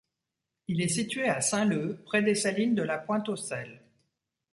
[0.67, 3.83] Il est situé à Saint-Leu près des salines de la Pointe au Sel.